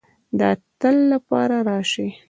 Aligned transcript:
د 0.39 0.41
تل 0.79 0.97
د 1.09 1.11
پاره 1.27 1.59
راشې 1.69 2.07